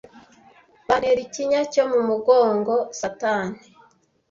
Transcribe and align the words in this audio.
Bantera 0.87 1.19
ikinya 1.27 1.61
cyo 1.73 1.83
mu 1.91 1.99
mugongo 2.09 2.73
satani 2.99 3.57